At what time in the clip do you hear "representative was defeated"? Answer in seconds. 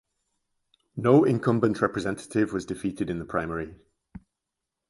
1.79-3.11